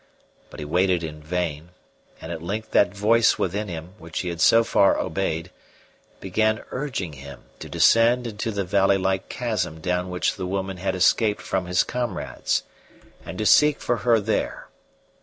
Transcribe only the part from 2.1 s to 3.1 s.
and at length that